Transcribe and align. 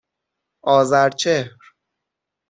آذرچهر 0.61 1.51